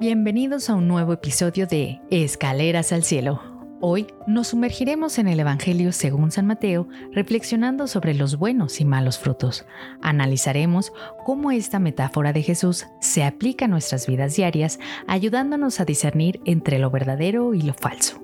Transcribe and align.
Bienvenidos 0.00 0.70
a 0.70 0.76
un 0.76 0.88
nuevo 0.88 1.12
episodio 1.12 1.66
de 1.66 2.00
Escaleras 2.08 2.90
al 2.90 3.04
Cielo. 3.04 3.42
Hoy 3.82 4.06
nos 4.26 4.48
sumergiremos 4.48 5.18
en 5.18 5.28
el 5.28 5.38
Evangelio 5.38 5.92
según 5.92 6.30
San 6.30 6.46
Mateo, 6.46 6.88
reflexionando 7.12 7.86
sobre 7.86 8.14
los 8.14 8.38
buenos 8.38 8.80
y 8.80 8.86
malos 8.86 9.18
frutos. 9.18 9.66
Analizaremos 10.00 10.94
cómo 11.26 11.50
esta 11.50 11.78
metáfora 11.80 12.32
de 12.32 12.42
Jesús 12.42 12.86
se 13.02 13.24
aplica 13.24 13.66
a 13.66 13.68
nuestras 13.68 14.06
vidas 14.06 14.36
diarias, 14.36 14.80
ayudándonos 15.06 15.80
a 15.80 15.84
discernir 15.84 16.40
entre 16.46 16.78
lo 16.78 16.90
verdadero 16.90 17.52
y 17.52 17.60
lo 17.60 17.74
falso. 17.74 18.22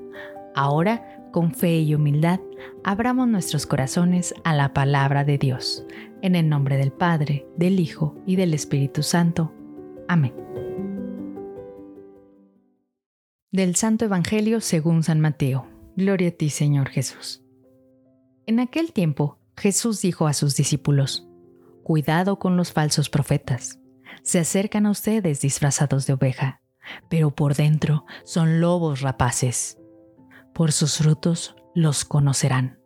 Ahora, 0.55 1.29
con 1.31 1.53
fe 1.53 1.81
y 1.81 1.95
humildad, 1.95 2.41
abramos 2.85 3.29
nuestros 3.29 3.67
corazones 3.67 4.35
a 4.45 4.55
la 4.55 4.73
palabra 4.73 5.25
de 5.25 5.37
Dios. 5.37 5.85
En 6.23 6.37
el 6.37 6.49
nombre 6.49 6.79
del 6.79 6.91
Padre, 6.91 7.47
del 7.59 7.81
Hijo 7.81 8.17
y 8.25 8.37
del 8.37 8.55
Espíritu 8.55 9.03
Santo. 9.03 9.53
Amén. 10.09 10.33
Del 13.57 13.75
Santo 13.75 14.05
Evangelio 14.05 14.61
según 14.61 15.03
San 15.03 15.19
Mateo. 15.19 15.67
Gloria 15.97 16.29
a 16.29 16.33
ti, 16.33 16.51
Señor 16.51 16.91
Jesús. 16.91 17.43
En 18.45 18.61
aquel 18.61 18.93
tiempo, 18.93 19.39
Jesús 19.57 20.03
dijo 20.03 20.27
a 20.27 20.35
sus 20.35 20.57
discípulos, 20.57 21.27
Cuidado 21.83 22.39
con 22.39 22.59
los 22.59 22.71
falsos 22.71 23.09
profetas. 23.09 23.81
Se 24.23 24.41
acercan 24.41 24.85
a 24.85 24.91
ustedes 24.91 25.41
disfrazados 25.41 26.07
de 26.07 26.13
oveja, 26.13 26.61
pero 27.09 27.35
por 27.35 27.55
dentro 27.55 28.05
son 28.25 28.61
lobos 28.61 29.01
rapaces. 29.01 29.79
Por 30.53 30.71
sus 30.71 30.99
frutos 30.99 31.57
los 31.75 32.05
conocerán. 32.05 32.79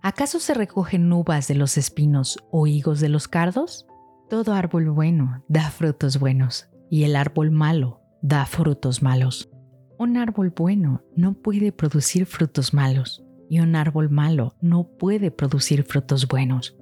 ¿Acaso 0.00 0.38
se 0.38 0.54
recogen 0.54 1.12
uvas 1.12 1.48
de 1.48 1.56
los 1.56 1.76
espinos 1.76 2.38
o 2.52 2.68
higos 2.68 3.00
de 3.00 3.08
los 3.08 3.26
cardos? 3.26 3.84
Todo 4.30 4.52
árbol 4.52 4.90
bueno 4.90 5.42
da 5.48 5.72
frutos 5.72 6.20
buenos, 6.20 6.68
y 6.88 7.02
el 7.02 7.16
árbol 7.16 7.50
malo 7.50 8.00
da 8.22 8.46
frutos 8.46 9.02
malos. 9.02 9.50
Un 9.98 10.16
árbol 10.16 10.52
bueno 10.56 11.02
no 11.16 11.34
puede 11.34 11.72
producir 11.72 12.24
frutos 12.24 12.72
malos 12.72 13.24
y 13.50 13.58
un 13.58 13.74
árbol 13.74 14.10
malo 14.10 14.54
no 14.60 14.84
puede 14.84 15.32
producir 15.32 15.82
frutos 15.82 16.28
buenos. 16.28 16.76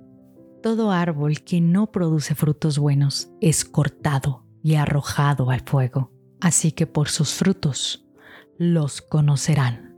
Todo 0.63 0.91
árbol 0.91 1.41
que 1.41 1.63
no 1.63 1.91
produce 1.93 2.35
frutos 2.35 2.79
buenos 2.79 3.31
es 3.41 3.65
cortado 3.65 4.45
y 4.63 4.75
arrojado 4.75 5.49
al 5.49 5.61
fuego, 5.61 6.13
así 6.43 6.73
que 6.73 6.87
por 6.87 7.09
sus 7.09 7.33
frutos 7.33 8.07
los 8.59 9.01
conocerán. 9.01 9.97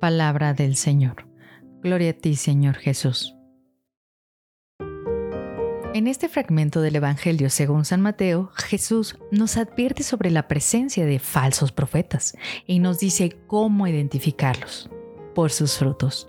Palabra 0.00 0.54
del 0.54 0.76
Señor. 0.76 1.28
Gloria 1.82 2.10
a 2.10 2.14
ti, 2.14 2.34
Señor 2.34 2.76
Jesús. 2.76 3.34
En 5.94 6.08
este 6.08 6.28
fragmento 6.28 6.80
del 6.80 6.96
Evangelio 6.96 7.48
según 7.50 7.84
San 7.84 8.00
Mateo, 8.00 8.50
Jesús 8.56 9.16
nos 9.30 9.56
advierte 9.56 10.02
sobre 10.02 10.32
la 10.32 10.48
presencia 10.48 11.06
de 11.06 11.20
falsos 11.20 11.70
profetas 11.70 12.36
y 12.66 12.80
nos 12.80 12.98
dice 12.98 13.38
cómo 13.46 13.86
identificarlos, 13.86 14.90
por 15.36 15.52
sus 15.52 15.78
frutos, 15.78 16.28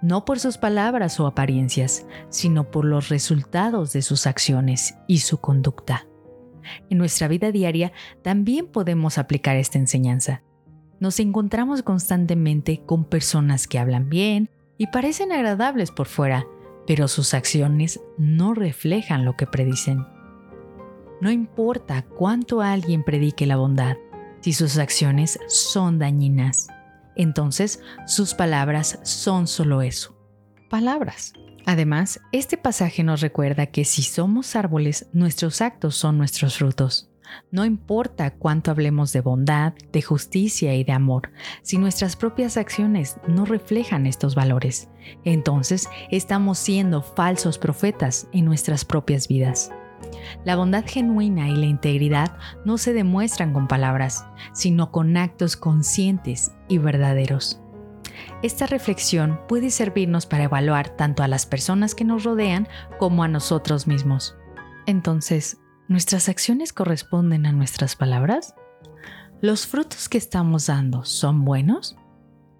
no 0.00 0.24
por 0.24 0.40
sus 0.40 0.56
palabras 0.56 1.20
o 1.20 1.26
apariencias, 1.26 2.06
sino 2.30 2.70
por 2.70 2.86
los 2.86 3.10
resultados 3.10 3.92
de 3.92 4.00
sus 4.00 4.26
acciones 4.26 4.94
y 5.06 5.18
su 5.18 5.36
conducta. 5.36 6.06
En 6.88 6.96
nuestra 6.96 7.28
vida 7.28 7.52
diaria 7.52 7.92
también 8.22 8.68
podemos 8.68 9.18
aplicar 9.18 9.56
esta 9.56 9.76
enseñanza. 9.76 10.42
Nos 10.98 11.20
encontramos 11.20 11.82
constantemente 11.82 12.80
con 12.86 13.04
personas 13.04 13.68
que 13.68 13.78
hablan 13.78 14.08
bien 14.08 14.48
y 14.78 14.86
parecen 14.86 15.30
agradables 15.30 15.90
por 15.90 16.06
fuera, 16.06 16.46
pero 16.86 17.08
sus 17.08 17.34
acciones 17.34 18.00
no 18.18 18.54
reflejan 18.54 19.24
lo 19.24 19.36
que 19.36 19.46
predicen. 19.46 20.06
No 21.20 21.30
importa 21.30 22.02
cuánto 22.02 22.60
alguien 22.60 23.04
predique 23.04 23.46
la 23.46 23.56
bondad, 23.56 23.96
si 24.40 24.52
sus 24.52 24.76
acciones 24.78 25.38
son 25.48 25.98
dañinas, 25.98 26.68
entonces 27.16 27.80
sus 28.06 28.34
palabras 28.34 28.98
son 29.02 29.46
solo 29.46 29.80
eso, 29.82 30.16
palabras. 30.68 31.32
Además, 31.66 32.20
este 32.32 32.58
pasaje 32.58 33.02
nos 33.04 33.22
recuerda 33.22 33.66
que 33.66 33.86
si 33.86 34.02
somos 34.02 34.54
árboles, 34.54 35.06
nuestros 35.12 35.62
actos 35.62 35.96
son 35.96 36.18
nuestros 36.18 36.58
frutos. 36.58 37.08
No 37.50 37.64
importa 37.64 38.30
cuánto 38.30 38.70
hablemos 38.70 39.12
de 39.12 39.20
bondad, 39.20 39.74
de 39.92 40.02
justicia 40.02 40.74
y 40.74 40.84
de 40.84 40.92
amor, 40.92 41.30
si 41.62 41.78
nuestras 41.78 42.16
propias 42.16 42.56
acciones 42.56 43.16
no 43.26 43.44
reflejan 43.44 44.06
estos 44.06 44.34
valores, 44.34 44.88
entonces 45.24 45.88
estamos 46.10 46.58
siendo 46.58 47.02
falsos 47.02 47.58
profetas 47.58 48.28
en 48.32 48.44
nuestras 48.44 48.84
propias 48.84 49.28
vidas. 49.28 49.70
La 50.44 50.56
bondad 50.56 50.84
genuina 50.86 51.48
y 51.48 51.56
la 51.56 51.66
integridad 51.66 52.36
no 52.64 52.78
se 52.78 52.92
demuestran 52.92 53.52
con 53.52 53.68
palabras, 53.68 54.26
sino 54.52 54.90
con 54.90 55.16
actos 55.16 55.56
conscientes 55.56 56.52
y 56.68 56.78
verdaderos. 56.78 57.60
Esta 58.42 58.66
reflexión 58.66 59.40
puede 59.48 59.70
servirnos 59.70 60.26
para 60.26 60.44
evaluar 60.44 60.90
tanto 60.90 61.22
a 61.22 61.28
las 61.28 61.46
personas 61.46 61.94
que 61.94 62.04
nos 62.04 62.24
rodean 62.24 62.68
como 62.98 63.24
a 63.24 63.28
nosotros 63.28 63.86
mismos. 63.86 64.36
Entonces, 64.86 65.58
¿Nuestras 65.86 66.30
acciones 66.30 66.72
corresponden 66.72 67.44
a 67.44 67.52
nuestras 67.52 67.94
palabras? 67.94 68.54
¿Los 69.42 69.66
frutos 69.66 70.08
que 70.08 70.16
estamos 70.16 70.68
dando 70.68 71.04
son 71.04 71.44
buenos? 71.44 71.94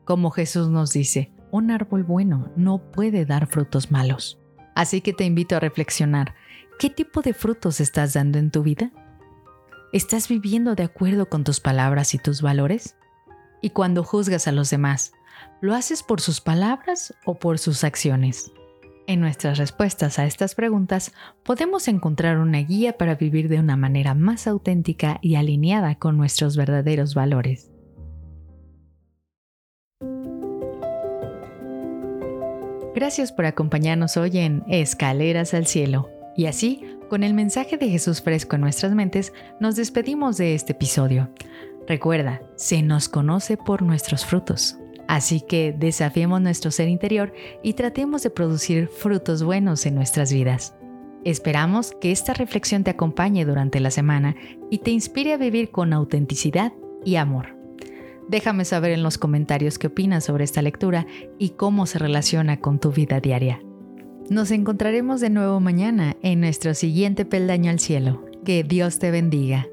Como 0.05 0.31
Jesús 0.31 0.69
nos 0.69 0.93
dice, 0.93 1.33
un 1.51 1.71
árbol 1.71 2.05
bueno 2.05 2.53
no 2.55 2.91
puede 2.93 3.25
dar 3.25 3.47
frutos 3.47 3.91
malos. 3.91 4.39
Así 4.75 5.01
que 5.01 5.15
te 5.15 5.25
invito 5.25 5.57
a 5.57 5.61
reflexionar, 5.61 6.34
¿qué 6.79 6.91
tipo 6.91 7.23
de 7.23 7.33
frutos 7.33 7.81
estás 7.81 8.13
dando 8.13 8.39
en 8.39 8.51
tu 8.51 8.63
vida? 8.63 8.93
¿Estás 9.95 10.29
viviendo 10.29 10.75
de 10.75 10.83
acuerdo 10.83 11.31
con 11.31 11.45
tus 11.45 11.61
palabras 11.61 12.13
y 12.13 12.19
tus 12.19 12.43
valores? 12.43 12.99
Y 13.63 13.71
cuando 13.71 14.05
juzgas 14.05 14.49
a 14.49 14.53
los 14.53 14.69
demás, 14.69 15.13
¿lo 15.63 15.75
haces 15.75 16.03
por 16.03 16.21
sus 16.21 16.43
palabras 16.43 17.15
o 17.25 17.39
por 17.39 17.59
sus 17.59 17.84
acciones? 17.84 18.53
En 19.06 19.20
nuestras 19.20 19.59
respuestas 19.59 20.19
a 20.19 20.25
estas 20.25 20.54
preguntas 20.54 21.12
podemos 21.42 21.88
encontrar 21.88 22.38
una 22.38 22.59
guía 22.59 22.97
para 22.97 23.16
vivir 23.16 23.48
de 23.48 23.60
una 23.60 23.76
manera 23.76 24.15
más 24.15 24.47
auténtica 24.47 25.19
y 25.20 25.34
alineada 25.34 25.97
con 25.97 26.16
nuestros 26.16 26.56
verdaderos 26.56 27.15
valores. 27.15 27.70
Gracias 32.94 33.32
por 33.32 33.44
acompañarnos 33.44 34.16
hoy 34.16 34.38
en 34.38 34.62
Escaleras 34.69 35.53
al 35.53 35.66
Cielo. 35.66 36.09
Y 36.36 36.47
así, 36.47 36.82
con 37.10 37.25
el 37.25 37.34
mensaje 37.34 37.76
de 37.76 37.91
Jesús 37.91 38.22
fresco 38.22 38.56
en 38.56 38.62
nuestras 38.62 38.94
mentes, 38.94 39.32
nos 39.60 39.76
despedimos 39.76 40.38
de 40.38 40.54
este 40.54 40.72
episodio. 40.72 41.28
Recuerda, 41.86 42.41
se 42.56 42.82
nos 42.82 43.09
conoce 43.10 43.59
por 43.59 43.82
nuestros 43.82 44.25
frutos. 44.25 44.78
Así 45.09 45.41
que 45.41 45.75
desafiemos 45.76 46.41
nuestro 46.41 46.70
ser 46.70 46.88
interior 46.88 47.32
y 47.62 47.75
tratemos 47.75 48.22
de 48.22 48.31
producir 48.31 48.88
frutos 48.88 49.42
buenos 49.42 49.87
en 49.87 49.94
nuestras 49.94 50.32
vidas. 50.32 50.75
Esperamos 51.25 51.92
que 52.00 52.12
esta 52.12 52.34
reflexión 52.34 52.84
te 52.84 52.91
acompañe 52.91 53.44
durante 53.44 53.81
la 53.81 53.91
semana 53.91 54.37
y 54.70 54.78
te 54.78 54.91
inspire 54.91 55.32
a 55.32 55.38
vivir 55.38 55.70
con 55.70 55.92
autenticidad 55.92 56.72
y 57.04 57.16
amor. 57.16 57.56
Déjame 58.28 58.65
saber 58.65 58.92
en 58.92 59.03
los 59.03 59.19
comentarios 59.19 59.78
qué 59.78 59.88
opinas 59.88 60.25
sobre 60.25 60.44
esta 60.44 60.62
lectura 60.62 61.06
y 61.38 61.50
cómo 61.50 61.86
se 61.86 61.98
relaciona 61.98 62.60
con 62.60 62.78
tu 62.78 62.91
vida 62.91 63.21
diaria. 63.21 63.60
Nos 64.31 64.50
encontraremos 64.50 65.21
de 65.21 65.28
nuevo 65.28 65.60
mañana 65.60 66.16
en 66.22 66.41
nuestro 66.41 66.72
siguiente 66.72 67.26
peldaño 67.26 67.71
al 67.71 67.78
cielo. 67.78 68.25
Que 68.44 68.62
Dios 68.62 68.98
te 68.98 69.10
bendiga. 69.10 69.66